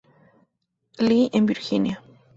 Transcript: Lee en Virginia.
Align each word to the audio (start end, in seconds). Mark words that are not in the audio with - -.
Lee 0.97 1.29
en 1.31 1.45
Virginia. 1.45 2.01